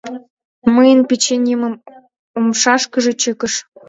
[0.73, 1.73] Мыйын печеньемым
[2.37, 3.53] умшашкыже чыкыш.